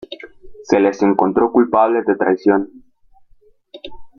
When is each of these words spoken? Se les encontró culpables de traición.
Se 0.63 0.79
les 0.79 0.99
encontró 1.03 1.51
culpables 1.51 2.07
de 2.07 2.15
traición. 2.15 2.71